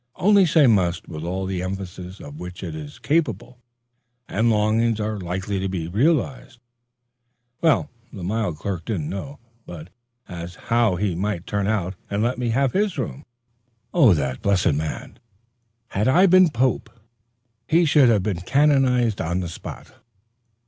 [0.15, 3.59] Only say must with all the emphasis of which it is capable,
[4.27, 6.59] and longings are likely to be realized.
[7.61, 9.37] Well, the mild clerk didn't know
[9.67, 9.91] but
[10.27, 13.25] as how he might turn out and let me have his room.
[13.93, 15.19] Blessed man!
[15.89, 16.89] Had I been pope,
[17.67, 19.93] he should have been canonized on the spot.